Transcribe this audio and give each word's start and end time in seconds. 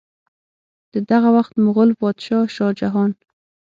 د 0.93 0.95
دغه 1.11 1.29
وخت 1.37 1.53
مغل 1.65 1.89
بادشاه 2.01 2.45
شاه 2.55 2.71
جهان 2.81 3.09